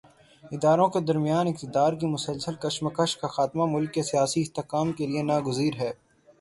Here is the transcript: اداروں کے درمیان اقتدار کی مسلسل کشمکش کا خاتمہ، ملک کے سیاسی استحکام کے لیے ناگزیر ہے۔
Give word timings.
اداروں 0.51 0.87
کے 0.89 0.99
درمیان 0.99 1.47
اقتدار 1.47 1.93
کی 1.93 2.07
مسلسل 2.07 2.55
کشمکش 2.59 3.15
کا 3.17 3.27
خاتمہ، 3.27 3.65
ملک 3.69 3.93
کے 3.93 4.03
سیاسی 4.03 4.41
استحکام 4.41 4.91
کے 4.91 5.07
لیے 5.07 5.23
ناگزیر 5.23 5.73
ہے۔ 5.79 5.91